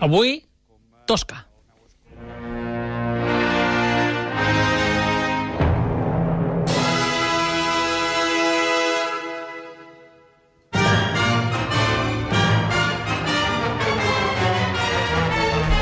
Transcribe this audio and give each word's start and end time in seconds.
Avui, 0.00 0.44
Tosca. 1.06 1.48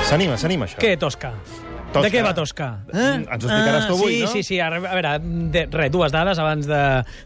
S'anima, 0.08 0.38
s'anima, 0.40 0.64
això. 0.64 0.80
Què, 0.80 0.96
Tosca? 0.96 1.34
Tosca. 1.96 2.06
De 2.06 2.12
què 2.12 2.22
va 2.24 2.32
Tosca? 2.36 2.68
Eh? 2.92 3.06
Ens 3.16 3.28
ho 3.30 3.48
explicaràs 3.48 3.86
tu 3.88 3.96
avui, 3.96 4.12
sí, 4.12 4.20
no? 4.22 4.30
Sí, 4.32 4.42
sí, 4.46 4.58
a 4.60 4.68
veure, 4.72 5.14
de, 5.54 5.64
res, 5.72 5.90
dues 5.94 6.14
dades 6.14 6.40
abans 6.42 6.68
de, 6.68 6.82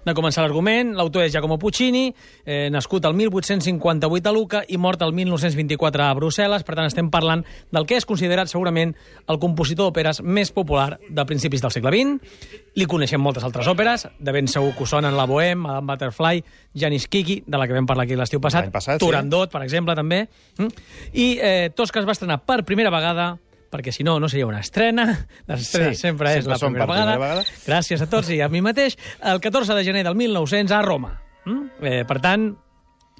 de 0.07 0.15
començar 0.17 0.45
l'argument. 0.45 0.95
L'autor 0.99 1.27
és 1.27 1.35
Giacomo 1.35 1.59
Puccini, 1.61 2.07
eh, 2.45 2.69
nascut 2.73 3.05
el 3.09 3.17
1858 3.19 4.31
a 4.31 4.35
Luca 4.35 4.63
i 4.69 4.79
mort 4.81 5.03
el 5.07 5.15
1924 5.17 6.07
a 6.07 6.15
Brussel·les. 6.19 6.65
Per 6.67 6.77
tant, 6.79 6.89
estem 6.89 7.11
parlant 7.13 7.45
del 7.75 7.89
que 7.91 7.99
és 7.99 8.09
considerat 8.09 8.51
segurament 8.53 8.95
el 9.27 9.41
compositor 9.43 9.91
d'òperes 9.91 10.23
més 10.23 10.55
popular 10.55 10.99
de 11.09 11.27
principis 11.29 11.65
del 11.65 11.75
segle 11.75 11.93
XX. 11.95 12.41
Li 12.79 12.87
coneixem 12.91 13.23
moltes 13.23 13.45
altres 13.47 13.69
òperes, 13.71 14.07
de 14.19 14.35
ben 14.35 14.49
segur 14.51 14.73
que 14.77 14.87
ho 14.87 14.89
sonen 14.89 15.17
La 15.19 15.27
Bohème, 15.27 15.67
Madame 15.67 15.93
Butterfly, 15.93 16.45
Janis 16.75 17.09
Kiki, 17.09 17.43
de 17.47 17.59
la 17.59 17.67
que 17.67 17.77
vam 17.77 17.89
parlar 17.89 18.07
aquí 18.07 18.19
l'estiu 18.19 18.41
passat, 18.43 18.71
passat, 18.73 18.99
sí. 18.99 19.05
Turandot, 19.05 19.51
per 19.53 19.65
exemple, 19.67 19.97
també. 19.99 20.25
Mm? 20.59 20.89
I 21.13 21.29
eh, 21.43 21.71
Tosca 21.75 22.01
es 22.01 22.09
va 22.09 22.15
estrenar 22.15 22.41
per 22.47 22.63
primera 22.69 22.93
vegada 22.95 23.33
perquè 23.71 23.93
si 23.95 24.03
no, 24.05 24.19
no 24.21 24.29
seria 24.29 24.47
una 24.47 24.61
estrena. 24.61 25.05
Les 25.47 25.61
estrenes 25.63 25.97
Sí, 25.97 26.03
sempre 26.09 26.33
és 26.37 26.45
sempre 26.45 26.53
la 26.55 26.59
primera 26.59 26.87
vegada. 26.87 27.13
primera 27.15 27.19
vegada. 27.19 27.45
Gràcies 27.67 28.03
a 28.03 28.09
tots 28.11 28.31
i 28.35 28.41
a 28.43 28.49
mi 28.49 28.61
mateix. 28.61 28.97
El 29.23 29.41
14 29.41 29.75
de 29.79 29.85
gener 29.87 30.05
del 30.05 30.15
1900 30.19 30.73
a 30.77 30.83
Roma. 30.83 31.15
Mm? 31.47 31.67
Eh, 31.83 32.05
per 32.09 32.21
tant, 32.21 32.51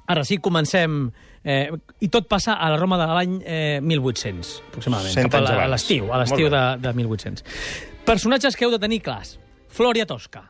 ara 0.07 0.23
sí, 0.27 0.37
comencem... 0.37 1.09
Eh, 1.43 1.71
I 1.99 2.07
tot 2.13 2.27
passa 2.29 2.53
a 2.61 2.67
la 2.69 2.77
Roma 2.77 2.99
de 2.99 3.05
l'any 3.09 3.39
eh, 3.41 3.79
1800, 3.81 4.51
aproximadament. 4.69 5.31
Cap 5.31 5.39
a 5.41 5.67
l'estiu, 5.71 6.11
a 6.13 6.19
l'estiu 6.21 6.51
de, 6.53 6.59
de 6.83 6.91
1800. 6.93 7.41
Personatges 8.05 8.55
que 8.55 8.67
heu 8.67 8.71
de 8.75 8.77
tenir 8.77 8.99
clars. 9.01 9.39
Floria 9.71 10.05
Tosca. 10.05 10.43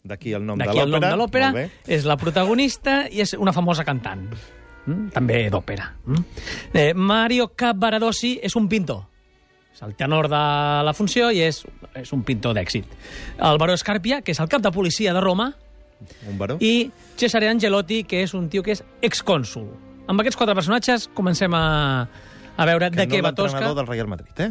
D'aquí 0.00 0.32
el 0.32 0.46
nom 0.46 0.56
de 0.56 0.64
D'aquí 0.64 0.78
el 0.80 0.88
nom 0.88 0.96
l'òpera. 1.02 1.10
de 1.12 1.18
l'òpera. 1.20 1.68
És 1.84 2.06
la 2.08 2.16
protagonista 2.16 3.02
i 3.12 3.20
és 3.20 3.34
una 3.36 3.52
famosa 3.52 3.84
cantant. 3.84 4.30
Mm? 4.86 5.10
També 5.12 5.42
d'òpera. 5.52 5.90
Mm? 6.06 6.24
Eh, 6.72 6.94
Mario 6.96 7.50
Cavaradossi 7.52 8.38
és 8.42 8.56
un 8.56 8.68
pintor. 8.70 9.09
És 9.80 9.86
el 9.86 9.94
tenor 9.96 10.28
de 10.28 10.36
la 10.84 10.92
funció 10.92 11.30
i 11.32 11.40
és, 11.40 11.62
és 11.96 12.10
un 12.12 12.20
pintor 12.22 12.52
d'èxit. 12.58 12.84
El 13.40 13.56
baró 13.58 13.72
Scarpia, 13.80 14.20
que 14.20 14.32
és 14.34 14.40
el 14.40 14.48
cap 14.52 14.60
de 14.60 14.70
policia 14.70 15.14
de 15.16 15.20
Roma, 15.24 15.54
Un 16.28 16.36
baró. 16.38 16.58
i 16.60 16.90
Cesare 17.16 17.48
Angelotti, 17.48 18.02
que 18.04 18.22
és 18.22 18.34
un 18.36 18.48
tio 18.52 18.62
que 18.62 18.72
és 18.76 18.82
excònsul. 19.00 19.70
Amb 20.06 20.20
aquests 20.20 20.36
quatre 20.36 20.54
personatges 20.54 21.08
comencem 21.14 21.54
a, 21.56 21.62
a 22.56 22.66
veure 22.68 22.90
que 22.90 22.96
de 23.00 23.06
no 23.06 23.14
què 23.14 23.22
va 23.24 23.32
Tosca. 23.32 23.56
l'entrenador 23.60 23.76
del 23.80 23.86
Real 23.88 24.08
Madrid, 24.08 24.40
eh? 24.44 24.50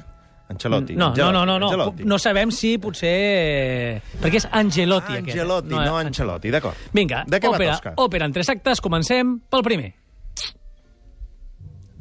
Ancelotti. 0.50 0.96
No, 0.98 1.12
no, 1.14 1.32
no, 1.32 1.44
no, 1.46 1.60
no. 1.60 1.68
Ancelotti. 1.70 2.06
no 2.10 2.18
sabem 2.18 2.50
si 2.50 2.78
potser... 2.82 4.02
Perquè 4.24 4.40
és 4.42 4.48
Angelotti, 4.50 5.14
Ah, 5.14 5.20
aquest. 5.22 5.36
Angelotti, 5.38 5.76
no, 5.76 6.00
eh, 6.00 6.06
Ancelotti, 6.08 6.50
d'acord. 6.50 6.76
Vinga, 6.92 7.24
De 7.28 7.38
què 7.40 7.52
òpera, 7.52 7.76
va 7.76 7.78
Tosca? 7.78 7.94
òpera 8.02 8.26
en 8.26 8.34
tres 8.34 8.50
actes, 8.50 8.82
comencem 8.82 9.36
pel 9.50 9.62
primer. 9.62 9.92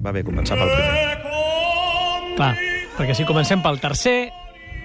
Va 0.01 0.13
bé 0.17 0.23
començar 0.25 0.57
pel 0.57 0.71
primer. 0.73 0.97
Clar, 2.39 2.55
perquè 2.99 3.15
si 3.15 3.25
comencem 3.25 3.63
pel 3.63 3.79
tercer, 3.79 4.33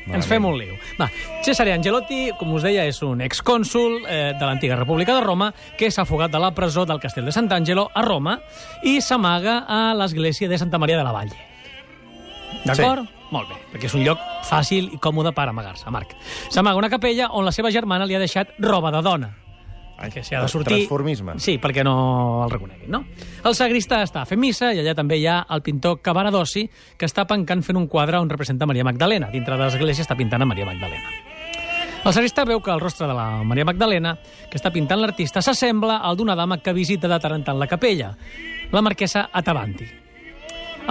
ens 0.03 0.05
Malament. 0.05 0.27
fem 0.29 0.45
un 0.45 0.57
lío. 0.59 0.75
Va, 0.99 1.07
Cesare 1.43 1.73
Angelotti, 1.73 2.27
com 2.37 2.51
us 2.53 2.65
deia, 2.65 2.85
és 2.85 2.99
un 3.01 3.23
excònsul 3.25 4.03
eh, 4.05 4.33
de 4.37 4.45
l'antiga 4.45 4.77
República 4.77 5.15
de 5.17 5.23
Roma 5.25 5.49
que 5.79 5.89
s'ha 5.89 6.05
fugat 6.05 6.31
de 6.31 6.41
la 6.43 6.51
presó 6.53 6.85
del 6.85 7.01
castell 7.01 7.25
de 7.25 7.33
Sant'Angelo 7.33 7.87
a 7.95 8.03
Roma 8.05 8.37
i 8.83 8.99
s'amaga 9.01 9.63
a 9.65 9.81
l'església 9.97 10.49
de 10.51 10.59
Santa 10.61 10.77
Maria 10.77 10.99
de 10.99 11.07
la 11.07 11.15
Valle. 11.15 11.39
D'acord? 12.63 13.07
Sí. 13.07 13.19
Molt 13.33 13.49
bé, 13.49 13.55
perquè 13.71 13.89
és 13.89 13.95
un 13.97 14.03
lloc 14.05 14.19
fàcil 14.45 14.91
i 14.93 14.99
còmode 15.01 15.31
per 15.33 15.47
amagar-se, 15.49 15.89
Marc. 15.89 16.13
S'amaga 16.53 16.77
una 16.77 16.91
capella 16.93 17.31
on 17.33 17.47
la 17.47 17.55
seva 17.55 17.71
germana 17.73 18.05
li 18.05 18.13
ha 18.13 18.21
deixat 18.21 18.53
roba 18.61 18.91
de 18.93 19.01
dona. 19.01 19.31
Que 20.13 20.23
s'hi 20.23 20.35
ha 20.35 20.41
de 20.43 20.49
sortir... 20.51 20.75
Transformisme. 20.81 21.37
Sí, 21.39 21.57
perquè 21.63 21.83
no 21.85 22.43
el 22.43 22.51
reconeguin, 22.51 22.89
no? 22.91 23.03
El 23.47 23.55
sagristà 23.55 24.01
està 24.03 24.25
fent 24.27 24.41
missa 24.41 24.73
i 24.73 24.81
allà 24.81 24.95
també 24.97 25.19
hi 25.21 25.27
ha 25.31 25.37
el 25.55 25.61
pintor 25.63 26.01
Cavaradossi, 26.03 26.65
que 26.97 27.07
està 27.07 27.23
pencant 27.29 27.63
fent 27.63 27.79
un 27.79 27.87
quadre 27.87 28.19
on 28.19 28.31
representa 28.31 28.67
Maria 28.67 28.83
Magdalena. 28.83 29.29
Dintre 29.31 29.55
de 29.55 29.63
l'església 29.63 30.03
està 30.03 30.17
pintant 30.19 30.43
a 30.43 30.49
Maria 30.49 30.67
Magdalena. 30.67 31.13
El 32.03 32.11
sagristà 32.11 32.43
veu 32.43 32.59
que 32.59 32.73
el 32.73 32.81
rostre 32.83 33.07
de 33.07 33.15
la 33.15 33.45
Maria 33.47 33.63
Magdalena, 33.63 34.17
que 34.51 34.59
està 34.59 34.73
pintant 34.75 34.99
l'artista, 34.99 35.39
s'assembla 35.39 36.01
al 36.03 36.19
d'una 36.19 36.35
dama 36.35 36.57
que 36.59 36.73
visita 36.75 37.07
de 37.07 37.19
tant 37.23 37.37
en 37.37 37.45
tant 37.47 37.59
la 37.61 37.69
capella, 37.71 38.11
la 38.73 38.83
marquesa 38.83 39.29
Atavanti. 39.31 39.87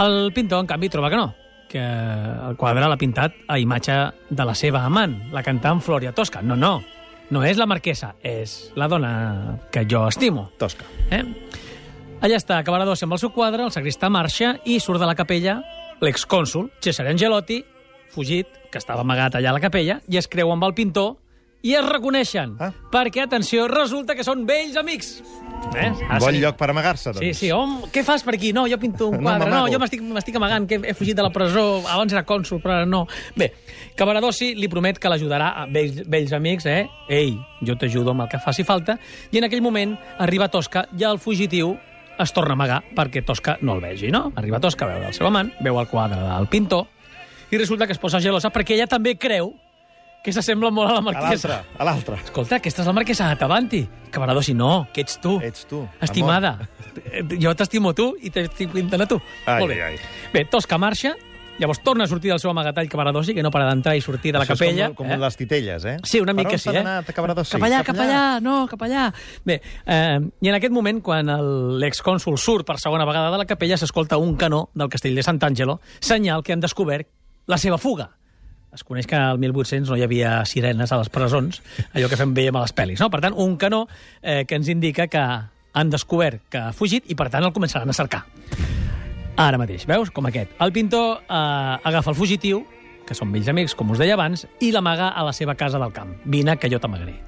El 0.01 0.33
pintor, 0.33 0.65
en 0.65 0.71
canvi, 0.71 0.89
troba 0.89 1.11
que 1.13 1.21
no, 1.21 1.27
que 1.69 1.83
el 1.83 2.57
quadre 2.57 2.89
l'ha 2.89 2.97
pintat 2.97 3.37
a 3.45 3.59
imatge 3.61 3.99
de 4.31 4.49
la 4.49 4.57
seva 4.57 4.87
amant, 4.89 5.19
la 5.37 5.45
cantant 5.45 5.85
Floria 5.85 6.15
Tosca. 6.17 6.41
No, 6.41 6.57
no, 6.57 6.79
no 7.33 7.41
és 7.49 7.57
la 7.57 7.67
marquesa, 7.67 8.13
és 8.21 8.73
la 8.77 8.89
dona 8.93 9.13
que 9.73 9.87
jo 9.89 10.05
estimo. 10.09 10.51
Tosca. 10.61 10.85
Eh? 11.11 11.23
Allà 12.23 12.37
està 12.39 12.61
Cavaradossi 12.63 13.07
amb 13.07 13.17
el 13.17 13.23
seu 13.23 13.33
quadre, 13.35 13.65
el 13.65 13.73
sagristà 13.75 14.11
marxa 14.13 14.59
i 14.69 14.79
surt 14.81 15.01
de 15.01 15.09
la 15.09 15.17
capella 15.19 15.63
l'excònsul 16.03 16.69
Cesare 16.83 17.13
Angelotti, 17.15 17.63
fugit, 18.13 18.49
que 18.71 18.81
estava 18.81 19.05
amagat 19.07 19.39
allà 19.39 19.53
a 19.53 19.57
la 19.57 19.63
capella, 19.63 20.01
i 20.11 20.19
es 20.21 20.29
creu 20.29 20.51
amb 20.53 20.67
el 20.67 20.75
pintor 20.77 21.15
i 21.63 21.75
es 21.79 21.87
reconeixen. 21.87 22.57
Ah. 22.61 22.73
Perquè, 22.93 23.23
atenció, 23.25 23.69
resulta 23.71 24.17
que 24.19 24.25
són 24.27 24.45
vells 24.49 24.77
amics. 24.77 25.23
Eh? 25.79 25.89
Un 25.93 26.19
bon 26.19 26.35
lloc 26.43 26.57
per 26.59 26.67
amagar-se, 26.73 27.13
doncs. 27.15 27.23
Sí, 27.23 27.47
sí, 27.47 27.51
hom, 27.55 27.85
què 27.95 28.03
fas 28.05 28.25
per 28.27 28.35
aquí? 28.35 28.51
No, 28.53 28.65
jo 28.69 28.77
pinto 28.83 29.07
un 29.13 29.21
No, 29.21 29.29
quadre. 29.31 29.47
No, 29.47 29.61
m'amago. 29.63 29.73
jo 29.73 29.79
m'estic 29.79 30.03
m'estic 30.03 30.37
amagant, 30.37 30.67
que 30.69 30.81
he 30.83 30.95
fugit 30.99 31.17
de 31.17 31.23
la 31.23 31.31
presó, 31.31 31.83
abans 31.89 32.13
era 32.13 32.25
cònsul, 32.27 32.59
però 32.61 32.81
ara 32.81 32.87
no. 32.87 33.05
Bé, 33.39 33.53
Cavaradossi 33.97 34.55
li 34.59 34.69
promet 34.69 34.99
que 34.99 35.09
l'ajudarà 35.09 35.53
a 35.63 35.67
vells, 35.71 36.03
vells 36.11 36.33
amics, 36.37 36.67
eh? 36.67 36.89
Ei, 37.09 37.37
jo 37.63 37.77
t'ajudo 37.79 38.11
amb 38.11 38.27
el 38.27 38.29
que 38.35 38.43
faci 38.43 38.65
falta. 38.67 38.99
I 39.31 39.39
en 39.39 39.47
aquell 39.49 39.63
moment 39.63 39.95
arriba 40.19 40.49
Tosca 40.51 40.89
i 40.99 41.05
el 41.07 41.19
fugitiu 41.23 41.77
es 42.19 42.33
torna 42.35 42.53
a 42.53 42.59
amagar 42.59 42.83
perquè 42.97 43.23
Tosca 43.25 43.57
no 43.63 43.79
el 43.79 43.81
vegi, 43.87 44.11
no? 44.11 44.33
Arriba 44.37 44.59
Tosca 44.61 44.85
a 44.85 44.89
veure 44.97 45.07
el 45.09 45.15
seu 45.15 45.27
amant, 45.31 45.55
veu 45.63 45.79
el 45.81 45.87
quadre 45.89 46.19
del 46.21 46.49
pintor 46.53 46.89
i 47.53 47.59
resulta 47.59 47.87
que 47.87 47.93
es 47.93 47.99
posa 48.01 48.21
gelosa 48.21 48.51
perquè 48.53 48.75
ella 48.75 48.87
també 48.89 49.15
creu 49.21 49.55
que 50.23 50.33
s'assembla 50.33 50.71
molt 50.71 50.91
a 50.91 50.93
la 50.95 50.99
A 50.99 51.03
marquesa. 51.03 51.65
a 51.79 51.85
l'altre. 51.85 52.17
Escolta, 52.23 52.57
aquesta 52.57 52.83
és 52.83 52.87
la 52.87 52.93
marquesa 52.95 53.31
Atavanti. 53.31 53.89
Cavaradossi, 54.11 54.55
no, 54.55 54.87
que 54.93 55.01
ets 55.03 55.19
tu. 55.21 55.41
Ets 55.43 55.67
tu, 55.67 55.83
Estimada. 56.01 56.69
Eh, 57.11 57.25
Jo 57.41 57.55
t'estimo 57.57 57.93
tu 57.95 58.15
i 58.23 58.31
t'estic 58.31 58.71
pintant 58.71 59.03
a 59.03 59.07
tu. 59.07 59.21
Ai, 59.47 59.59
Molt 59.61 59.73
bé. 59.75 59.83
ai. 59.83 59.97
Bé, 60.33 60.45
Tosca 60.45 60.79
marxa, 60.79 61.15
llavors 61.59 61.83
torna 61.83 62.05
a 62.05 62.07
sortir 62.07 62.31
del 62.31 62.39
seu 62.39 62.51
amagatall 62.51 62.89
Cavaradossi, 62.89 63.35
que 63.35 63.43
no 63.43 63.51
para 63.51 63.67
d'entrar 63.69 63.97
i 63.97 64.01
sortir 64.01 64.33
de 64.33 64.39
la 64.39 64.45
Això 64.45 64.55
capella. 64.55 64.89
és 64.91 64.95
com, 64.95 65.09
com 65.09 65.21
les 65.21 65.37
titelles, 65.37 65.85
eh? 65.85 65.97
Sí, 66.05 66.21
una 66.21 66.33
mica 66.35 66.57
sí, 66.59 66.69
eh? 66.71 66.73
d'anar, 66.73 67.05
Cavaradossi? 67.05 67.57
Cap 67.57 67.63
allà, 67.67 67.83
cap 67.83 67.97
allà, 67.99 68.41
no, 68.41 68.67
cap 68.69 68.81
allà. 68.83 69.13
Bé, 69.45 69.61
eh, 69.87 70.19
i 70.41 70.49
en 70.49 70.55
aquest 70.55 70.73
moment, 70.73 71.01
quan 71.03 71.27
l'excònsul 71.81 72.39
surt 72.39 72.65
per 72.67 72.79
segona 72.79 73.05
vegada 73.05 73.31
de 73.33 73.39
la 73.39 73.45
capella, 73.45 73.77
s'escolta 73.77 74.19
un 74.19 74.37
canó 74.37 74.69
del 74.75 74.89
castell 74.89 75.15
de 75.17 75.23
Sant'Angelo, 75.23 75.81
senyal 76.01 76.43
que 76.45 76.53
han 76.53 76.61
descobert 76.61 77.09
la 77.47 77.59
seva 77.59 77.77
fuga. 77.79 78.11
Es 78.73 78.85
coneix 78.89 79.07
que 79.07 79.19
al 79.21 79.37
1800 79.37 79.91
no 79.93 79.99
hi 80.01 80.05
havia 80.07 80.37
sirenes 80.49 80.93
a 80.93 80.99
les 81.01 81.11
presons, 81.13 81.61
allò 81.93 82.09
que 82.09 82.17
fem 82.17 82.33
veiem 82.33 82.57
a 82.57 82.63
les 82.65 82.73
pel·lis. 82.73 83.03
No? 83.05 83.11
Per 83.13 83.21
tant, 83.21 83.37
un 83.37 83.59
canó 83.61 83.83
eh, 84.23 84.47
que 84.49 84.57
ens 84.57 84.71
indica 84.73 85.11
que 85.13 85.25
han 85.73 85.91
descobert 85.93 86.41
que 86.53 86.61
ha 86.61 86.73
fugit 86.77 87.11
i, 87.13 87.17
per 87.19 87.29
tant, 87.33 87.45
el 87.45 87.53
començaran 87.53 87.93
a 87.93 87.97
cercar. 87.97 88.23
Ara 89.37 89.61
mateix, 89.61 89.85
veus? 89.89 90.09
Com 90.13 90.29
aquest. 90.29 90.57
El 90.65 90.73
pintor 90.73 91.21
eh, 91.21 91.91
agafa 91.91 92.13
el 92.13 92.17
fugitiu, 92.17 92.65
que 93.05 93.17
són 93.19 93.33
vells 93.35 93.51
amics, 93.53 93.77
com 93.77 93.93
us 93.93 94.01
deia 94.01 94.17
abans, 94.17 94.47
i 94.65 94.73
l'amaga 94.73 95.11
a 95.13 95.25
la 95.27 95.37
seva 95.37 95.57
casa 95.59 95.81
del 95.83 95.93
camp. 95.93 96.17
Vine, 96.25 96.57
que 96.57 96.73
jo 96.73 96.81
t'amagaré. 96.81 97.19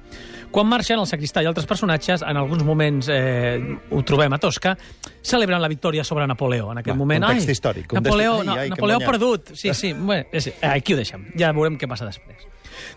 Quan 0.55 0.69
marxen, 0.71 1.01
el 1.01 1.07
sacristà 1.09 1.41
i 1.43 1.49
altres 1.49 1.65
personatges, 1.67 2.21
en 2.23 2.37
alguns 2.39 2.63
moments 2.63 3.09
eh, 3.11 3.59
ho 3.91 4.01
trobem 4.07 4.31
a 4.31 4.37
Tosca, 4.39 4.71
celebren 5.21 5.59
la 5.59 5.67
victòria 5.67 6.05
sobre 6.07 6.23
Napoleó. 6.31 6.69
En 6.71 6.79
aquest 6.79 6.93
Va, 6.93 6.99
moment... 7.01 7.25
context 7.27 7.49
ai, 7.51 7.57
històric, 7.57 7.87
context- 7.91 8.05
Napoleó, 8.07 8.37
ai, 8.39 8.45
no, 8.47 8.53
ai, 8.55 8.69
que 8.69 8.75
Napoleó 8.77 8.99
perdut. 9.03 9.51
Sí, 9.53 9.73
sí. 9.75 9.91
Bé, 10.11 10.21
és, 10.31 10.47
eh, 10.53 10.55
aquí 10.69 10.95
ho 10.95 11.01
deixem. 11.01 11.27
Ja 11.35 11.51
veurem 11.51 11.75
què 11.81 11.89
passa 11.91 12.07
després. 12.07 12.47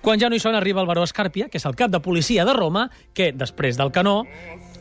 Quan 0.02 0.20
ja 0.22 0.28
no 0.30 0.36
hi 0.38 0.42
són, 0.42 0.54
arriba 0.58 0.80
el 0.82 0.86
baró 0.90 1.02
Escàrpia, 1.06 1.48
que 1.50 1.58
és 1.58 1.66
el 1.66 1.74
cap 1.78 1.90
de 1.90 1.98
policia 2.04 2.44
de 2.46 2.54
Roma, 2.54 2.88
que, 3.14 3.32
després 3.34 3.76
del 3.78 3.90
canó, 3.94 4.20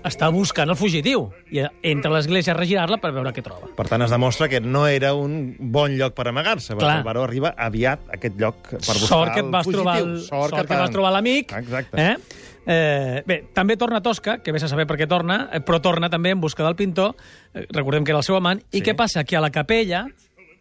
està 0.06 0.30
buscant 0.34 0.69
el 0.69 0.78
fugitiu. 0.78 1.28
I 1.54 1.63
entra 1.90 2.12
a 2.12 2.16
l'església 2.18 2.54
a 2.54 2.57
regirar-la 2.57 2.98
per 3.01 3.12
veure 3.16 3.34
què 3.34 3.42
troba. 3.46 3.69
Per 3.78 3.86
tant, 3.90 4.06
es 4.06 4.13
demostra 4.13 4.48
que 4.50 4.62
no 4.62 4.86
era 4.90 5.13
un 5.18 5.56
bon 5.60 5.98
lloc 5.98 6.13
per 6.18 6.28
amagar-se, 6.30 6.75
perquè 6.78 7.00
el 7.00 7.06
baró 7.07 7.25
arriba 7.25 7.54
aviat 7.57 8.06
a 8.10 8.18
aquest 8.19 8.38
lloc 8.42 8.62
per 8.74 8.81
buscar 8.86 9.10
sort 9.10 9.34
que 9.34 9.42
et 9.42 9.46
el 9.48 9.51
vas 9.54 9.66
fugitiu. 9.66 9.81
trobar 9.81 9.98
el, 10.04 10.13
sort, 10.25 10.54
que, 10.56 10.66
t'han- 10.69 10.84
vas 10.86 10.94
trobar 10.94 11.13
l'amic. 11.18 11.54
Exacte. 11.57 11.98
Eh? 12.12 12.46
Eh, 12.68 13.24
bé, 13.25 13.38
també 13.56 13.78
torna 13.80 14.02
Tosca, 14.04 14.40
que 14.44 14.52
vés 14.52 14.64
a 14.64 14.68
saber 14.68 14.84
per 14.90 14.98
què 15.00 15.08
torna, 15.08 15.46
eh, 15.56 15.62
però 15.64 15.80
torna 15.80 16.10
també 16.12 16.34
en 16.36 16.42
busca 16.44 16.66
del 16.66 16.75
pintor, 16.75 17.16
eh, 17.54 17.66
recordem 17.72 18.04
que 18.04 18.12
era 18.12 18.19
el 18.19 18.28
seu 18.28 18.36
amant, 18.36 18.60
i 18.72 18.80
Sí. 18.80 18.84
què 18.84 18.94
passa? 18.94 19.24
Que 19.24 19.38
a 19.38 19.42
la 19.42 19.52
capella 19.52 20.08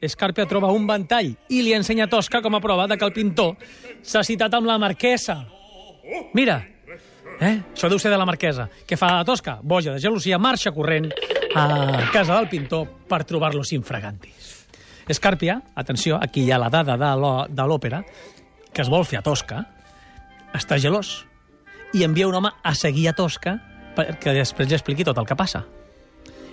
Escarpia 0.00 0.46
troba 0.46 0.70
un 0.70 0.86
ventall 0.86 1.36
i 1.48 1.62
li 1.62 1.72
ensenya 1.72 2.04
a 2.04 2.06
Tosca 2.06 2.42
com 2.42 2.54
a 2.54 2.60
prova 2.60 2.86
de 2.86 2.98
que 2.98 3.04
el 3.04 3.12
pintor 3.12 3.56
s'ha 4.02 4.22
citat 4.22 4.52
amb 4.54 4.66
la 4.66 4.78
marquesa. 4.78 5.46
Mira, 6.34 6.64
eh? 7.40 7.62
això 7.74 7.88
deu 7.88 7.98
ser 7.98 8.10
de 8.10 8.18
la 8.18 8.26
marquesa. 8.26 8.68
Què 8.86 8.96
fa 8.96 9.14
la 9.16 9.24
Tosca? 9.24 9.58
Boja 9.62 9.92
de 9.94 9.98
gelosia, 9.98 10.38
marxa 10.38 10.70
corrent 10.70 11.10
a 11.54 12.10
casa 12.12 12.36
del 12.36 12.48
pintor 12.48 12.86
per 13.08 13.24
trobar-los 13.24 13.72
infragantis. 13.72 14.66
Escàrpia, 15.08 15.62
atenció, 15.74 16.18
aquí 16.22 16.44
hi 16.44 16.52
ha 16.52 16.58
la 16.58 16.68
dada 16.68 16.96
de 16.98 17.62
l'òpera, 17.66 18.04
que 18.72 18.82
es 18.82 18.88
vol 18.92 19.04
fer 19.04 19.18
a 19.18 19.22
Tosca, 19.22 19.64
està 20.52 20.76
gelós 20.78 21.24
i 21.94 22.02
envia 22.04 22.26
un 22.28 22.34
home 22.34 22.50
a 22.62 22.74
seguir 22.74 23.08
a 23.08 23.16
Tosca 23.16 23.58
perquè 23.96 24.34
després 24.36 24.68
li 24.68 24.74
expliqui 24.76 25.04
tot 25.04 25.16
el 25.18 25.26
que 25.26 25.36
passa. 25.36 25.64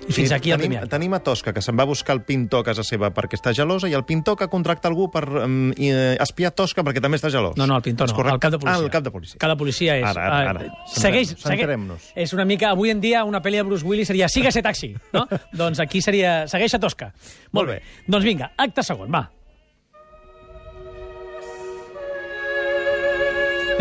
I 0.03 0.11
fins 0.11 0.29
Sí, 0.29 0.35
aquí 0.35 0.51
el 0.51 0.57
tenim, 0.57 0.71
primer 0.73 0.77
acte. 0.83 0.91
Tenim 0.97 1.13
a 1.15 1.19
Tosca, 1.23 1.53
que 1.55 1.61
se'n 1.63 1.77
va 1.79 1.85
buscar 1.87 2.11
el 2.17 2.23
pintor 2.27 2.59
a 2.59 2.67
casa 2.67 2.83
seva 2.83 3.07
perquè 3.15 3.37
està 3.37 3.53
gelosa, 3.55 3.87
i 3.87 3.93
el 3.95 4.03
pintor 4.03 4.35
que 4.35 4.49
contracta 4.51 4.89
algú 4.89 5.05
per 5.11 5.21
um, 5.45 5.69
espiar 5.77 6.51
Tosca 6.51 6.83
perquè 6.83 6.99
també 6.99 7.15
està 7.15 7.31
gelós. 7.31 7.55
No, 7.55 7.63
no, 7.67 7.77
el 7.79 7.85
pintor 7.85 8.09
no, 8.11 8.15
correcte? 8.17 8.35
el 8.35 8.41
cap 8.43 8.51
de 8.51 8.59
policia. 8.59 8.75
Ah, 8.81 8.83
el 8.83 8.91
cap 8.91 9.03
de 9.05 9.11
policia. 9.15 9.39
Cap 9.39 9.53
de 9.53 9.57
policia 9.61 9.95
és... 10.01 10.03
Ara, 10.09 10.25
ara, 10.27 10.49
ara. 10.49 10.65
eh, 10.65 10.71
segueix, 10.91 11.29
Centrem- 11.31 11.45
segueix, 11.45 11.61
centrem-nos. 11.63 12.09
és 12.15 12.33
una 12.35 12.43
mica... 12.43 12.73
Avui 12.75 12.91
en 12.91 12.99
dia 12.99 13.23
una 13.23 13.39
pel·li 13.41 13.61
de 13.61 13.63
Bruce 13.69 13.87
Willis 13.87 14.11
seria 14.11 14.27
Sígase 14.27 14.61
taxi, 14.61 14.91
no? 15.15 15.23
doncs 15.55 15.79
aquí 15.79 16.01
seria 16.03 16.49
Segueix 16.51 16.75
a 16.75 16.81
Tosca. 16.83 17.13
Molt 17.55 17.71
bé. 17.71 17.79
Doncs 18.07 18.27
vinga, 18.27 18.51
acte 18.57 18.83
segon, 18.83 19.07
va. 19.07 19.23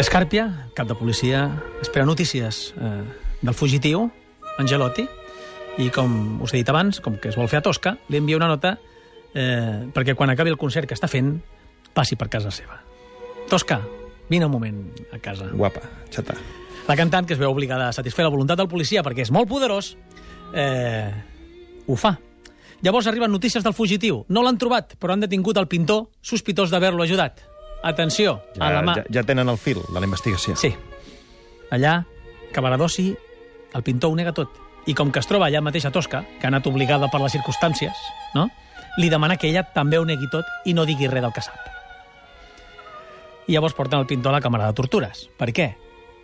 Escàrpia, 0.02 0.48
cap 0.74 0.88
de 0.90 0.96
policia, 0.98 1.44
espera 1.78 2.02
notícies 2.02 2.72
eh, 2.74 3.04
del 3.38 3.54
fugitiu, 3.54 4.08
Angelotti, 4.58 5.04
i 5.78 5.86
com 5.94 6.40
us 6.42 6.50
he 6.50 6.58
dit 6.58 6.70
abans, 6.72 6.98
com 7.04 7.20
que 7.22 7.30
es 7.30 7.38
vol 7.38 7.46
fer 7.46 7.60
a 7.60 7.62
Tosca, 7.62 7.92
li 8.10 8.18
envia 8.18 8.40
una 8.40 8.48
nota 8.50 8.72
eh, 9.30 9.86
perquè 9.94 10.16
quan 10.18 10.32
acabi 10.32 10.50
el 10.50 10.58
concert 10.58 10.90
que 10.90 10.98
està 10.98 11.06
fent 11.06 11.36
passi 11.94 12.18
per 12.18 12.26
casa 12.32 12.50
seva. 12.50 12.80
Tosca, 13.46 13.78
vine 14.26 14.48
un 14.50 14.56
moment 14.56 14.82
a 15.14 15.20
casa. 15.22 15.46
Guapa, 15.54 15.84
xata. 16.10 16.34
La 16.88 16.98
cantant, 16.98 17.28
que 17.28 17.38
es 17.38 17.40
veu 17.40 17.54
obligada 17.54 17.86
a 17.86 17.94
satisfer 17.94 18.26
la 18.26 18.34
voluntat 18.34 18.58
del 18.58 18.70
policia 18.72 19.06
perquè 19.06 19.22
és 19.22 19.30
molt 19.30 19.46
poderós, 19.46 19.94
eh, 20.50 21.14
ho 21.86 21.94
fa. 21.94 22.16
Llavors 22.82 23.06
arriben 23.06 23.30
notícies 23.30 23.62
del 23.62 23.78
fugitiu. 23.78 24.24
No 24.26 24.42
l'han 24.42 24.58
trobat, 24.58 24.96
però 24.98 25.14
han 25.14 25.22
detingut 25.22 25.62
el 25.62 25.70
pintor 25.70 26.08
sospitós 26.26 26.74
d'haver-lo 26.74 27.06
ajudat. 27.06 27.51
Atenció, 27.82 28.40
Ja, 28.56 28.68
a 28.68 28.72
la 28.76 28.82
mà... 28.86 28.96
ja, 29.00 29.04
ja 29.10 29.22
tenen 29.26 29.48
el 29.50 29.58
fil 29.58 29.80
de 29.88 29.98
la 29.98 30.06
investigació. 30.06 30.54
Sí. 30.56 30.70
Allà, 31.74 32.02
Cavaradossi, 32.54 33.10
el 33.74 33.82
pintor 33.82 34.12
ho 34.12 34.18
nega 34.18 34.34
tot. 34.36 34.60
I 34.86 34.94
com 34.98 35.10
que 35.14 35.22
es 35.22 35.28
troba 35.30 35.46
allà 35.46 35.62
mateix 35.62 35.86
a 35.86 35.92
Tosca, 35.94 36.24
que 36.38 36.46
ha 36.46 36.50
anat 36.50 36.66
obligada 36.66 37.08
per 37.10 37.20
les 37.22 37.34
circumstàncies, 37.34 37.98
no? 38.34 38.48
li 38.98 39.08
demana 39.08 39.36
que 39.36 39.48
ella 39.48 39.62
també 39.74 39.98
ho 39.98 40.04
negui 40.04 40.28
tot 40.32 40.48
i 40.68 40.74
no 40.76 40.84
digui 40.88 41.08
res 41.08 41.24
del 41.24 41.32
que 41.32 41.44
sap. 41.44 41.70
I 43.48 43.56
llavors 43.56 43.74
porten 43.74 44.02
el 44.02 44.06
pintor 44.06 44.32
a 44.32 44.38
la 44.38 44.42
càmera 44.44 44.68
de 44.68 44.76
tortures. 44.78 45.26
Per 45.38 45.48
què? 45.54 45.72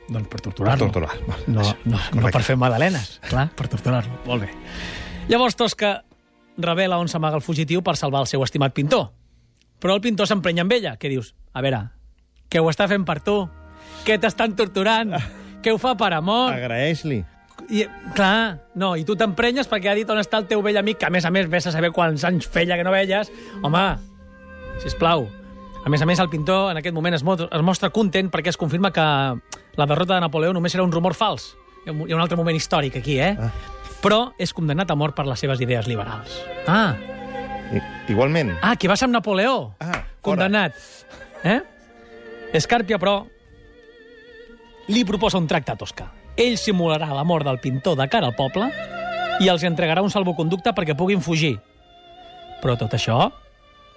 Doncs 0.09 0.29
per 0.31 0.41
torturar-lo. 0.41 0.89
Per 0.89 0.93
torturar. 0.93 1.47
No, 1.49 1.65
no, 1.85 2.01
no 2.15 2.31
per 2.33 2.43
fer 2.45 2.57
magdalenes, 2.61 3.19
clar, 3.29 3.49
per 3.57 3.69
torturar-lo. 3.69 4.21
Molt 4.27 4.47
bé. 4.47 4.53
Llavors 5.29 5.57
Tosca 5.59 5.99
revela 6.59 6.99
on 6.99 7.11
s'amaga 7.11 7.39
el 7.39 7.45
fugitiu 7.45 7.83
per 7.85 7.97
salvar 7.97 8.23
el 8.25 8.31
seu 8.31 8.45
estimat 8.45 8.73
pintor. 8.77 9.11
Però 9.79 9.95
el 9.95 10.03
pintor 10.05 10.29
s'emprenya 10.31 10.65
amb 10.67 10.75
ella. 10.75 10.97
Què 10.99 11.11
dius? 11.11 11.33
A 11.55 11.63
veure, 11.65 11.85
que 12.51 12.61
ho 12.61 12.69
està 12.71 12.89
fent 12.91 13.05
per 13.07 13.21
tu, 13.25 13.41
que 14.07 14.19
t'estan 14.21 14.57
torturant, 14.59 15.15
que 15.63 15.75
ho 15.75 15.81
fa 15.81 15.95
per 15.99 16.13
amor. 16.17 16.55
Agraeix-li. 16.57 17.23
I, 17.69 17.83
clar, 18.17 18.71
no, 18.79 18.95
i 18.97 19.05
tu 19.05 19.17
t'emprenyes 19.19 19.69
perquè 19.69 19.91
ha 19.91 19.97
dit 19.99 20.09
on 20.09 20.21
està 20.21 20.39
el 20.41 20.47
teu 20.49 20.63
vell 20.65 20.79
amic, 20.81 21.01
que 21.01 21.09
a 21.09 21.13
més 21.13 21.27
a 21.27 21.33
més 21.35 21.49
vés 21.51 21.67
a 21.67 21.75
saber 21.75 21.91
quants 21.93 22.25
anys 22.25 22.49
feia 22.49 22.79
que 22.79 22.87
no 22.87 22.95
veies. 22.95 23.33
Home, 23.63 23.85
sisplau. 24.85 25.27
A 25.85 25.91
més 25.93 26.03
a 26.03 26.07
més, 26.09 26.21
el 26.21 26.31
pintor 26.31 26.71
en 26.73 26.81
aquest 26.81 26.95
moment 26.95 27.15
es, 27.17 27.25
mo 27.25 27.37
es 27.37 27.65
mostra 27.65 27.91
content 27.95 28.31
perquè 28.33 28.53
es 28.53 28.59
confirma 28.61 28.91
que 28.95 29.03
la 29.03 29.87
derrota 29.87 30.15
de 30.15 30.23
Napoleó 30.25 30.55
només 30.55 30.75
era 30.75 30.87
un 30.87 30.93
rumor 30.93 31.15
fals. 31.19 31.53
Hi 31.87 31.93
ha 31.93 32.17
un 32.17 32.23
altre 32.23 32.37
moment 32.37 32.57
històric 32.57 32.99
aquí, 33.01 33.19
eh? 33.23 33.35
Ah. 33.39 33.53
Però 34.03 34.19
és 34.39 34.53
condemnat 34.55 34.91
a 34.91 34.97
mort 34.99 35.17
per 35.17 35.27
les 35.27 35.41
seves 35.41 35.61
idees 35.65 35.89
liberals. 35.91 36.41
Ah, 36.71 36.95
I, 37.73 37.81
igualment. 38.13 38.55
ah 38.63 38.77
que 38.77 38.89
va 38.89 38.97
ser 38.97 39.09
amb 39.09 39.15
Napoleó. 39.19 39.75
Ah, 39.81 39.93
fora. 39.93 40.05
condemnat. 40.23 40.75
Eh? 41.45 41.61
Escàrpia, 42.57 42.99
però, 42.99 43.27
li 44.89 45.05
proposa 45.05 45.39
un 45.39 45.47
tracte 45.47 45.73
a 45.73 45.77
Tosca. 45.77 46.07
Ell 46.39 46.57
simularà 46.57 47.11
la 47.13 47.25
mort 47.25 47.45
del 47.45 47.59
pintor 47.61 47.97
de 47.99 48.07
cara 48.09 48.31
al 48.31 48.37
poble 48.39 48.71
i 49.43 49.49
els 49.51 49.63
entregarà 49.67 50.03
un 50.03 50.11
salvoconducte 50.11 50.73
perquè 50.73 50.97
puguin 50.97 51.21
fugir. 51.21 51.59
Però 52.63 52.77
tot 52.79 52.95
això 52.97 53.29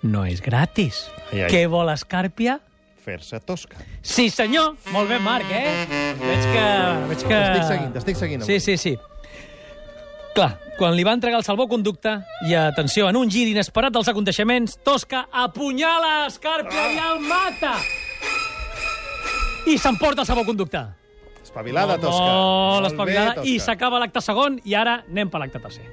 no 0.03 0.25
és 0.25 0.41
gratis. 0.41 1.06
Ai, 1.31 1.44
ai. 1.45 1.50
Què 1.53 1.63
vol 1.69 1.89
Escàrpia? 1.94 2.59
Fer-se 3.01 3.39
tosca. 3.41 3.77
Sí, 4.06 4.29
senyor! 4.29 4.75
Molt 4.94 5.09
bé, 5.09 5.18
Marc, 5.19 5.47
eh? 5.50 6.13
Veig 6.21 6.44
que... 6.51 6.65
Veig 7.09 7.23
que... 7.25 7.38
T'estic 7.39 7.65
seguint, 7.65 7.94
t'estic 7.95 8.19
seguint. 8.19 8.44
Sí, 8.45 8.59
sí, 8.62 8.75
sí. 8.77 8.94
Clar, 10.31 10.51
quan 10.80 10.95
li 10.95 11.04
va 11.04 11.12
entregar 11.18 11.42
el 11.42 11.44
salvoconducte, 11.44 12.13
i 12.48 12.56
atenció, 12.56 13.10
en 13.12 13.18
un 13.19 13.30
gir 13.31 13.50
inesperat 13.51 13.92
dels 13.92 14.07
aconteixements, 14.07 14.78
Tosca 14.86 15.25
apunyala 15.44 16.25
Escàrpia 16.30 16.86
i 16.94 17.00
el 17.10 17.19
mata! 17.28 17.74
I 19.68 19.75
s'emporta 19.78 20.24
el 20.24 20.30
salvoconducte. 20.30 20.86
Espavilada, 21.44 21.98
tosca. 22.00 22.30
No, 22.31 22.45
Molt 22.48 22.78
bé, 22.78 22.88
l'espavilada. 22.88 23.33
I 23.44 23.57
Tosca. 23.57 23.66
s'acaba 23.66 24.00
l'acte 24.00 24.24
segon, 24.24 24.56
i 24.63 24.74
ara 24.78 25.01
anem 25.04 25.30
per 25.30 25.42
l'acte 25.44 25.60
tercer. 25.60 25.83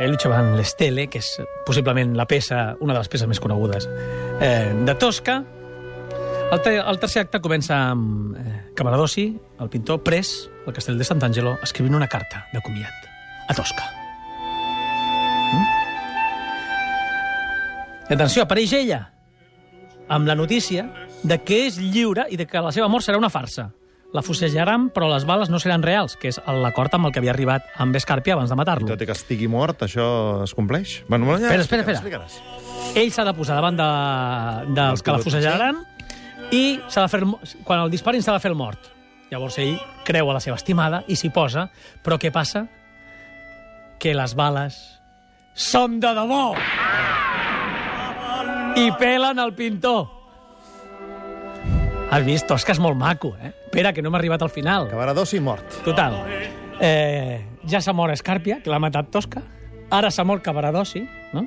El 0.00 0.10
Lucio 0.10 0.30
Van 0.32 0.56
l'Estele, 0.58 1.04
que 1.06 1.20
és 1.22 1.28
possiblement 1.66 2.16
la 2.18 2.24
peça, 2.26 2.72
una 2.82 2.96
de 2.96 2.98
les 3.04 3.10
peces 3.12 3.28
més 3.30 3.38
conegudes 3.38 3.86
eh, 4.40 4.72
de 4.88 4.94
Tosca. 4.98 5.42
El, 6.54 6.60
te 6.62 6.76
el 6.78 6.98
tercer 7.02 7.24
acte 7.24 7.40
comença 7.42 7.74
amb 7.90 8.36
eh, 8.38 8.50
Cavaradossi, 8.78 9.24
el 9.58 9.70
pintor, 9.72 10.04
pres 10.06 10.28
al 10.68 10.74
castell 10.76 11.00
de 11.00 11.06
Sant'Angelo, 11.08 11.56
escrivint 11.66 11.96
una 11.98 12.06
carta 12.06 12.44
de 12.52 12.60
comiat 12.62 13.08
a 13.50 13.56
Tosca. 13.58 13.88
Mm? 15.50 15.64
I 18.06 18.14
atenció, 18.14 18.44
apareix 18.44 18.76
ella 18.78 19.00
amb 20.14 20.30
la 20.30 20.36
notícia 20.38 20.84
de 21.24 21.40
que 21.42 21.64
és 21.66 21.80
lliure 21.80 22.28
i 22.30 22.38
de 22.38 22.46
que 22.46 22.62
la 22.62 22.70
seva 22.76 22.86
mort 22.92 23.02
serà 23.02 23.18
una 23.18 23.32
farsa. 23.34 23.72
La 24.14 24.22
fusejaran, 24.22 24.92
però 24.94 25.08
les 25.10 25.26
bales 25.26 25.50
no 25.50 25.58
seran 25.58 25.82
reals, 25.82 26.14
que 26.14 26.30
és 26.30 26.38
l'acord 26.62 26.94
amb 26.94 27.08
el 27.08 27.16
que 27.16 27.18
havia 27.18 27.32
arribat 27.34 27.66
amb 27.82 27.98
Escàrpia 27.98 28.36
abans 28.36 28.52
de 28.52 28.60
matar-lo. 28.60 28.86
Tot 28.92 29.02
i 29.02 29.08
que 29.10 29.16
estigui 29.16 29.50
mort, 29.50 29.82
això 29.88 30.06
es 30.44 30.54
compleix? 30.54 31.00
Bueno, 31.08 31.34
ja 31.34 31.50
Espera, 31.50 31.82
espera, 31.82 31.98
espera. 31.98 32.22
Ell 32.94 33.10
s'ha 33.10 33.26
de 33.26 33.34
posar 33.34 33.58
davant 33.58 33.74
de, 33.80 33.90
dels 34.76 35.02
que 35.02 35.10
la 35.10 35.18
pilot, 35.18 35.26
fusejaran 35.32 35.82
i 36.52 36.80
s'ha 36.88 37.04
de 37.04 37.08
fer, 37.08 37.22
quan 37.64 37.80
el 37.80 37.92
disparin 37.92 38.22
s'ha 38.22 38.34
de 38.36 38.42
fer 38.42 38.50
el 38.52 38.58
mort. 38.58 38.90
Llavors 39.30 39.58
ell 39.62 39.78
creu 40.04 40.30
a 40.30 40.36
la 40.36 40.42
seva 40.42 40.58
estimada 40.60 41.02
i 41.08 41.16
s'hi 41.16 41.30
posa, 41.34 41.68
però 42.04 42.18
què 42.20 42.30
passa? 42.32 42.66
Que 43.98 44.12
les 44.14 44.34
bales 44.36 44.76
són 45.54 46.00
de 46.02 46.12
debò! 46.14 46.44
I 48.74 48.90
pelen 48.98 49.38
el 49.38 49.54
pintor. 49.54 50.08
Has 52.10 52.24
vist? 52.26 52.46
Tosca 52.50 52.74
és 52.74 52.80
molt 52.82 52.98
maco, 52.98 53.32
eh? 53.40 53.52
Espera, 53.66 53.92
que 53.94 54.02
no 54.02 54.10
hem 54.10 54.16
arribat 54.18 54.42
al 54.42 54.50
final. 54.50 54.88
Cavaradossi 54.90 55.40
mort. 55.42 55.80
Total. 55.86 56.18
Eh, 56.82 57.38
ja 57.70 57.80
s'ha 57.82 57.94
mort 57.94 58.14
Escàrpia, 58.14 58.60
que 58.62 58.70
l'ha 58.70 58.78
matat 58.82 59.10
Tosca. 59.14 59.42
Ara 59.94 60.10
s'ha 60.10 60.26
mort 60.26 60.42
Cavaradossi, 60.42 61.02
no? 61.32 61.46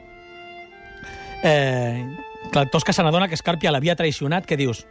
Eh, 1.43 2.03
clar, 2.51 2.69
Tosca 2.71 2.93
se 2.93 3.03
n'adona 3.03 3.27
que 3.27 3.35
Escàrpia 3.37 3.71
l'havia 3.71 3.95
traicionat, 3.95 4.45
que 4.45 4.57
dius? 4.57 4.85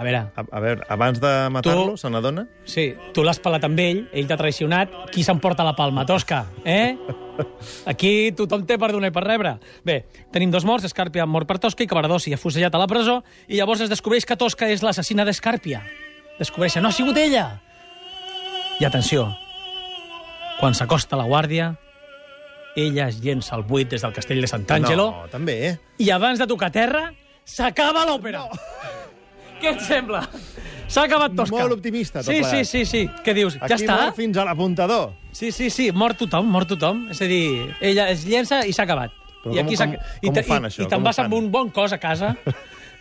A 0.00 0.04
veure, 0.06 0.20
A, 0.38 0.44
a 0.56 0.60
veure, 0.62 0.84
abans 0.88 1.18
de 1.20 1.30
matar-lo, 1.52 1.96
se 2.00 2.08
n'adona? 2.08 2.46
sí, 2.64 2.94
tu 3.12 3.24
l'has 3.26 3.40
pelat 3.42 3.64
amb 3.66 3.78
ell, 3.82 4.04
ell 4.16 4.28
t'ha 4.30 4.38
traicionat, 4.38 4.92
qui 5.12 5.24
s'emporta 5.26 5.64
la 5.66 5.74
palma? 5.76 6.06
Tosca, 6.08 6.46
eh? 6.64 6.96
Aquí 7.90 8.30
tothom 8.36 8.64
té 8.68 8.78
per 8.78 8.92
donar 8.94 9.10
i 9.10 9.12
per 9.12 9.24
rebre. 9.26 9.56
Bé, 9.84 10.06
tenim 10.32 10.50
dos 10.54 10.64
morts, 10.64 10.86
Escàrpia 10.88 11.26
mort 11.26 11.48
per 11.50 11.58
Tosca 11.60 11.84
i 11.84 11.90
Cavaradossi 11.90 12.32
afusellat 12.32 12.74
a 12.74 12.80
la 12.80 12.86
presó, 12.88 13.18
i 13.48 13.58
llavors 13.58 13.82
es 13.84 13.90
descobreix 13.92 14.24
que 14.24 14.38
Tosca 14.40 14.70
és 14.70 14.80
l'assassina 14.86 15.26
d'Escàrpia. 15.28 15.82
Descobreixen, 16.38 16.82
no 16.82 16.88
ha 16.88 16.96
sigut 16.96 17.18
ella! 17.20 17.60
I 18.80 18.86
atenció, 18.88 19.26
quan 20.62 20.72
s'acosta 20.72 21.18
la 21.20 21.26
guàrdia, 21.28 21.74
ella 22.76 23.08
es 23.08 23.20
llença 23.20 23.54
al 23.56 23.64
buit 23.64 23.88
des 23.90 24.02
del 24.02 24.12
castell 24.12 24.40
de 24.40 24.46
Sant'Angelo 24.46 25.10
No, 25.10 25.28
també, 25.28 25.56
eh? 25.68 25.78
i 25.98 26.10
abans 26.10 26.38
de 26.38 26.46
tocar 26.46 26.70
terra, 26.70 27.12
s'acaba 27.44 28.04
l'òpera. 28.06 28.44
No. 28.46 28.50
Què 29.60 29.74
et 29.74 29.80
sembla? 29.84 30.22
S'ha 30.90 31.02
acabat 31.04 31.34
Tosca. 31.36 31.56
Molt 31.58 31.72
optimista, 31.76 32.22
tot 32.22 32.32
Sí, 32.32 32.38
sí, 32.42 32.48
plegat. 32.48 32.66
sí, 32.66 32.84
sí. 32.86 33.02
Què 33.24 33.34
dius? 33.36 33.56
Aquí 33.60 33.68
ja 33.74 33.76
està? 33.76 33.96
mort 34.06 34.16
fins 34.16 34.36
a 34.40 34.44
l'apuntador. 34.48 35.12
Sí, 35.32 35.52
sí, 35.52 35.68
sí. 35.70 35.90
Mort 35.92 36.16
tothom, 36.18 36.48
mort 36.50 36.66
tothom. 36.72 37.04
És 37.12 37.20
a 37.22 37.28
dir, 37.30 37.74
ella 37.80 38.08
es 38.10 38.24
llença 38.26 38.64
i 38.66 38.72
s'ha 38.72 38.82
acabat. 38.88 39.12
Però 39.44 39.52
I 39.54 39.62
com- 39.64 39.76
s'ha- 39.76 39.86
com- 39.86 39.94
i 40.22 40.26
com 40.26 40.34
te- 40.34 40.40
ho 40.40 40.44
fan, 40.48 40.64
i- 40.64 40.66
això? 40.66 40.82
I 40.82 40.86
te'n 40.86 40.96
Com 40.98 41.02
ho 41.02 41.04
vas 41.10 41.18
amb 41.18 41.34
un 41.34 41.50
bon 41.52 41.70
cos 41.70 41.92
a 41.92 41.98
casa. 41.98 42.36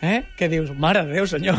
Eh? 0.01 0.23
Què 0.39 0.47
dius? 0.47 0.69
Mare 0.79 1.01
de 1.05 1.11
Déu, 1.11 1.25
senyor. 1.27 1.57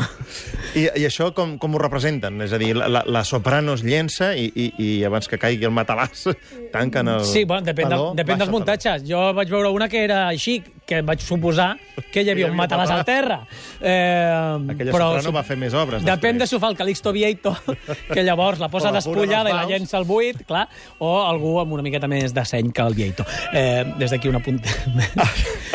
I, 0.74 0.84
I 1.00 1.04
això 1.08 1.30
com, 1.34 1.56
com 1.58 1.74
ho 1.74 1.78
representen? 1.82 2.40
És 2.44 2.52
a 2.54 2.58
dir, 2.60 2.72
la, 2.78 2.86
la, 2.88 3.02
la 3.06 3.22
soprano 3.26 3.74
es 3.74 3.82
llença 3.82 4.32
i, 4.38 4.46
i, 4.54 4.66
i 4.78 4.90
abans 5.08 5.26
que 5.28 5.38
caigui 5.40 5.66
el 5.66 5.72
matalàs 5.74 6.28
tanquen 6.74 7.08
el 7.10 7.24
Sí, 7.26 7.44
bueno, 7.44 7.64
depèn, 7.66 7.88
del, 7.90 8.04
depèn 8.18 8.38
dels 8.38 8.50
muntatges. 8.52 9.02
Jo 9.08 9.30
vaig 9.36 9.50
veure 9.50 9.72
una 9.74 9.88
que 9.90 10.04
era 10.04 10.26
així, 10.28 10.60
que 10.86 11.00
vaig 11.06 11.20
suposar 11.22 11.72
que 12.10 12.22
hi 12.24 12.30
havia 12.32 12.48
un 12.50 12.56
matalàs 12.58 12.90
al 12.90 13.04
terra. 13.06 13.40
Eh, 13.78 14.72
Aquella 14.74 14.92
soprano 14.94 15.32
va 15.34 15.42
fer 15.46 15.56
més 15.60 15.74
obres 15.78 16.02
Depèn 16.02 16.38
després. 16.38 16.40
de 16.40 16.46
si 16.50 16.56
ho 16.56 16.60
fa 16.62 16.70
el 16.72 16.76
Calixto 16.78 17.12
Vieito, 17.14 17.52
que 18.14 18.22
llavors 18.26 18.58
la 18.62 18.68
posa 18.72 18.90
despullada 18.94 19.50
i 19.50 19.56
la 19.56 19.66
llença 19.70 19.98
al 19.98 20.06
buit, 20.08 20.44
clar, 20.48 20.66
o 20.98 21.12
algú 21.26 21.56
amb 21.62 21.74
una 21.76 21.82
miqueta 21.86 22.08
més 22.10 22.34
de 22.34 22.44
seny 22.46 22.70
que 22.74 22.82
el 22.86 22.94
Vieito. 22.98 23.26
Eh, 23.52 23.84
des 23.98 24.10
d'aquí 24.14 24.30
una 24.30 24.42
punta. 24.42 24.70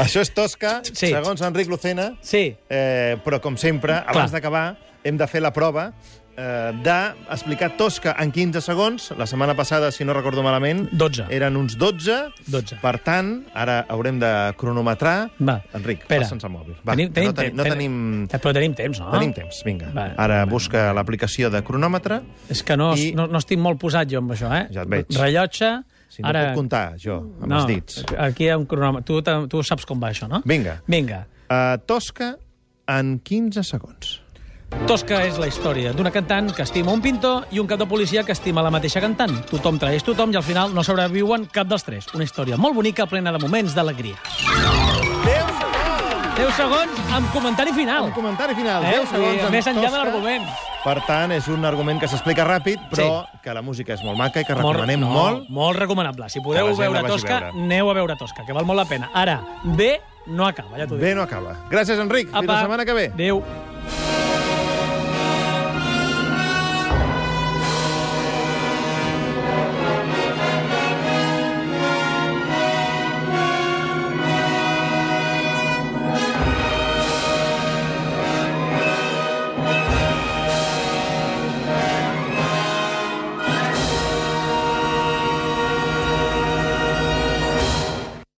Això 0.03 0.23
és 0.23 0.31
Tosca, 0.35 0.79
Sí. 0.85 1.07
segons 1.11 1.41
Enric 1.45 1.69
Lucena, 1.71 2.11
sí, 2.21 2.49
eh, 2.69 3.15
però 3.23 3.39
com 3.43 3.55
sempre, 3.57 3.95
abans 4.05 4.31
d'acabar, 4.35 4.75
hem 5.05 5.17
de 5.21 5.27
fer 5.29 5.39
la 5.45 5.51
prova 5.55 5.91
eh, 6.35 6.71
d'explicar 6.83 7.69
Tosca 7.79 8.15
en 8.19 8.31
15 8.35 8.62
segons. 8.65 9.07
La 9.19 9.27
setmana 9.29 9.53
passada, 9.55 9.91
si 9.95 10.03
no 10.03 10.13
recordo 10.17 10.43
malament, 10.43 10.89
12. 10.91 11.27
eren 11.33 11.55
uns 11.59 11.77
12. 11.79 12.17
12. 12.51 12.79
Per 12.81 12.95
tant, 13.05 13.31
ara 13.53 13.77
haurem 13.89 14.19
de 14.19 14.31
cronometrar. 14.59 15.29
Va. 15.39 15.59
Enric, 15.77 16.03
Espera. 16.03 16.25
passa'ns 16.25 16.43
el 16.43 16.51
mòbil. 16.53 16.75
Va, 16.83 16.95
tenim, 16.97 17.13
tenim, 17.15 17.29
no, 17.31 17.38
tenim, 17.39 17.55
no 17.55 17.63
ten- 17.63 17.74
tenim... 17.77 17.97
Però 18.35 18.53
tenim 18.57 18.75
temps, 18.75 19.00
no? 19.00 19.12
Tenim 19.15 19.33
temps, 19.38 19.62
vinga. 19.67 19.91
Va. 19.95 20.09
Ara 20.25 20.41
busca 20.50 20.89
l'aplicació 20.97 21.50
de 21.53 21.62
cronòmetre. 21.63 22.21
És 22.50 22.63
que 22.65 22.75
no, 22.77 22.91
I- 23.00 23.13
no, 23.15 23.27
no 23.31 23.39
estic 23.41 23.62
molt 23.62 23.79
posat 23.81 24.09
jo 24.12 24.19
amb 24.24 24.35
això, 24.35 24.51
eh? 24.55 24.65
Ja 24.75 24.83
et 24.88 24.91
veig. 24.91 25.12
Rellotge... 25.15 25.75
Si 26.15 26.24
no 26.24 26.31
puc 26.31 26.53
comptar, 26.55 26.93
jo, 27.01 27.15
amb 27.43 27.50
no, 27.51 27.57
els 27.57 27.65
dits. 27.67 28.03
Aquí 28.24 28.45
hi 28.45 28.51
ha 28.53 28.55
un 28.55 28.63
cronòmetre. 28.71 29.03
Tu, 29.09 29.47
tu 29.51 29.63
saps 29.67 29.83
com 29.89 30.00
va 30.00 30.13
això, 30.13 30.29
no? 30.31 30.39
Vinga. 30.47 30.77
Vinga. 30.88 31.25
Uh, 31.50 31.75
Tosca 31.89 32.29
en 32.88 33.17
15 33.19 33.65
segons. 33.67 34.13
Tosca 34.84 35.24
és 35.25 35.39
la 35.41 35.48
història 35.50 35.96
d'una 35.96 36.12
cantant 36.13 36.51
que 36.53 36.62
estima 36.62 36.91
un 36.94 37.00
pintor 37.01 37.48
i 37.55 37.58
un 37.58 37.65
cap 37.65 37.79
de 37.82 37.88
policia 37.89 38.22
que 38.27 38.36
estima 38.36 38.62
la 38.62 38.70
mateixa 38.70 39.01
cantant. 39.01 39.34
Tothom 39.50 39.79
traeix 39.82 40.03
tothom 40.05 40.36
i 40.36 40.38
al 40.38 40.44
final 40.46 40.75
no 40.75 40.84
sobreviuen 40.86 41.48
cap 41.51 41.65
dels 41.72 41.88
tres. 41.88 42.12
Una 42.13 42.27
història 42.27 42.60
molt 42.62 42.75
bonica, 42.77 43.08
plena 43.10 43.32
de 43.34 43.39
moments 43.41 43.74
d'alegria. 43.74 44.20
10 46.36 46.51
segons 46.53 46.98
amb 47.15 47.29
comentari 47.34 47.72
final. 47.74 48.10
Un 48.12 48.13
comentari 48.13 48.53
final, 48.53 48.84
Eh? 48.84 48.91
10 49.00 49.10
segons. 49.10 49.39
Sí, 49.39 49.46
en 49.48 49.51
més 49.55 49.67
enllà 49.72 49.89
de 49.89 49.98
l'argument. 49.98 50.50
Per 50.84 50.98
tant, 51.08 51.32
és 51.32 51.48
un 51.48 51.63
argument 51.65 52.00
que 52.00 52.08
s'explica 52.12 52.46
ràpid, 52.46 52.89
però 52.91 53.25
que 53.41 53.53
la 53.55 53.63
música 53.63 53.96
és 53.96 54.03
molt 54.03 54.20
maca 54.20 54.41
i 54.41 54.46
que 54.46 54.53
recomanem 54.53 55.00
no, 55.00 55.10
molt. 55.10 55.50
Molt 55.50 55.79
recomanable. 55.79 56.29
Si 56.29 56.41
podeu 56.41 56.75
veure 56.75 57.01
Tosca, 57.08 57.39
veure. 57.39 57.63
aneu 57.63 57.89
a 57.89 57.94
veure 57.94 58.17
Tosca, 58.20 58.46
que 58.46 58.53
val 58.53 58.65
molt 58.67 58.84
la 58.84 58.86
pena. 58.86 59.10
Ara, 59.13 59.39
bé 59.63 60.01
no 60.27 60.46
acaba, 60.46 60.77
ja 60.77 60.86
t'ho 60.86 60.96
dic. 60.96 61.03
Bé 61.05 61.15
no 61.15 61.22
acaba. 61.24 61.55
Gràcies, 61.72 61.98
Enric. 62.00 62.29
Fins 62.29 62.46
la 62.46 62.62
setmana 62.62 62.86
que 62.86 62.94
ve. 62.94 63.12
Adéu. 63.13 63.41